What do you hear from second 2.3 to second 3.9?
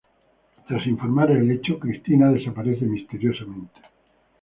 desaparece misteriosamente.